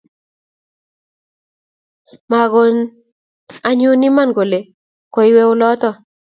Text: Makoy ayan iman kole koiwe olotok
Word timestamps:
Makoy 2.29 2.75
ayan 3.69 4.01
iman 4.07 4.29
kole 4.37 4.59
koiwe 5.13 5.41
olotok 5.51 5.95